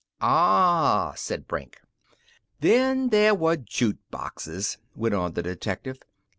[0.19, 1.79] "Ah," said Brink.
[2.59, 5.99] "Then there were juke boxes," went on the detective.